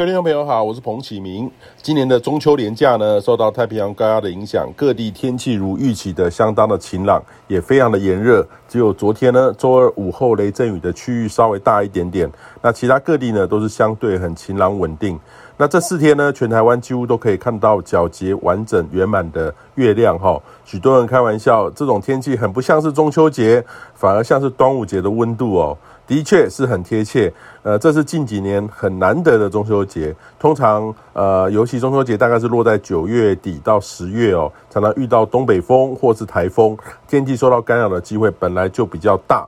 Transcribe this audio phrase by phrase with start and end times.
[0.00, 1.50] 各位听众朋友好，我是彭启明。
[1.82, 8.42] 今年的中秋连假呢，受到太平洋高压的影响，各地天气如预期的相当的晴朗，也非常的炎热。
[8.66, 12.32] 只有昨天呢，周二午后雷阵雨的区域稍微大一点点。
[12.62, 15.20] 那其他各地呢，都是相对很晴朗稳定。
[15.60, 20.40] 那这四天呢，全台湾几乎都可以看到皎洁、完整、圆满的月亮哈。
[20.64, 23.62] 许多人开玩笑，这种天气很不像是中秋节，
[23.92, 25.76] 反而像是端午节的温度哦。
[26.06, 27.30] 的确是很贴切，
[27.62, 30.16] 呃，这是近几年很难得的中秋节。
[30.38, 36.74] 通常，呃，尤其中秋节大概是落在九月底到十月哦，常常遇到东北风或是台风，
[37.06, 39.46] 天气受到干扰的机会本来就比较大。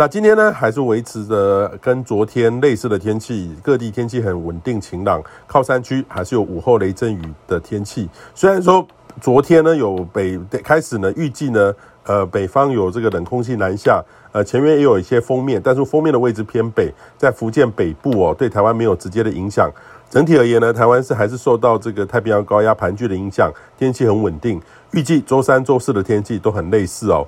[0.00, 8.08] 那今天呢，还是维持着跟昨天类似的天气，各地天气很稳定晴朗，靠山区还是有午后雷阵雨的天气。
[8.32, 8.86] 虽然说
[9.20, 11.74] 昨天呢有北开始呢，预计呢。
[12.04, 19.70] 呃，北方有这个冷空气南下，呃，前面也有一些锋面，但是锋面的位置偏北，在福建北部哦，对台湾没有直接的影响。
[20.08, 24.58] 整体而言呢，台湾是还是受到这个太平洋高压盘踞的影响，天气很稳定。
[24.92, 27.26] 预计周三、周四的天气都很类似哦。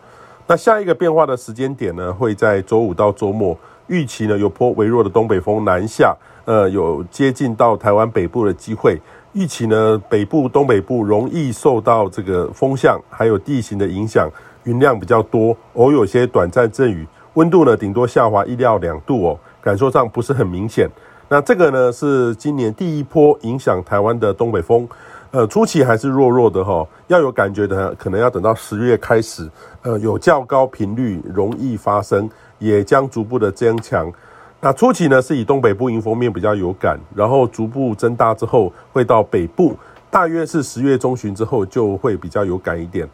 [0.51, 3.57] 那下一个变化的时间点呢，会在周五到周末，
[3.87, 6.13] 预期呢有波微弱的东北风南下，
[6.45, 9.01] 呃，有接近到台湾北部的机会。
[9.33, 14.29] 预期呢，北部、东北部容易受到这个风向还有地形的影响。
[14.65, 20.91] 云量比较多，偶有些短暂阵雨，温度呢顶多下滑一到两度哦，感受上不是很明显。
[21.29, 24.89] 那这个呢是今年第一波影响台湾的东北风，
[25.33, 29.49] 呃，初期还是弱弱的哈、要有感觉的可能要等到十月开始，
[29.83, 32.29] 呃，有较高频率容易发生，
[32.59, 34.13] 也将逐步的增强。
[34.61, 39.77] 那初期呢是以东北部迎风面比较有感，然后逐步增大之后会到北部，
[40.11, 43.09] 大约是十月中旬之后就会比较有感一点。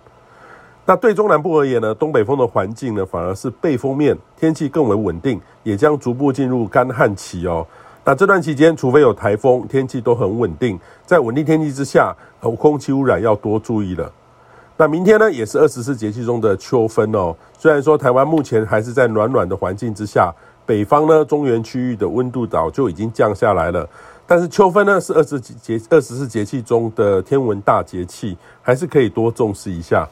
[0.87, 7.67] 那对中南部而言呢，东北风的环境呢，反而是背风面，天气更为稳定，也将逐步进入干旱期哦。
[8.09, 10.79] 那这段期间，除非有台风，天气都很稳定。
[11.05, 14.13] 在稳定天气之下，空气污染要多注意了。
[14.77, 17.35] 那明天呢，也是二十四节气中的秋分哦。
[17.59, 20.33] 虽然说台湾目前还是在暖暖的环境之下，
[20.65, 23.85] 北方呢，中原区域的温度早就已经降下来了，
[24.25, 30.09] 但是秋分呢，是二十节二十四节气中的天文大节气，还是可以多重视一下。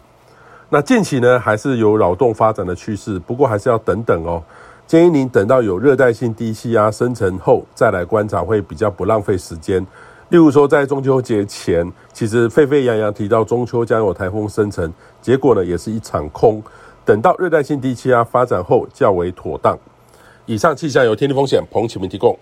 [0.69, 4.43] 那近期呢，还是有扰动发展的趋势，不过还是要等等哦。
[4.87, 9.85] 建议您等到有热带性低气压生成后再来观察，会比较不浪费时间。
[10.29, 16.63] 例如说，在中秋节前，其实沸沸扬扬提到中秋将有台风生成，结果呢也是一场空。
[17.05, 19.79] 等到热带性低气压发展后较为妥当。
[20.47, 22.39] 以上气象由天气风险彭启明提供。